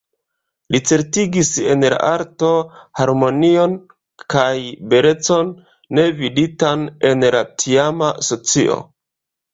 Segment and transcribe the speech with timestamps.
[0.75, 2.49] Li certigis en la arto
[3.01, 3.77] harmonion
[4.35, 4.55] kaj
[4.95, 5.53] belecon,
[5.99, 8.81] ne viditan en la tiama socio.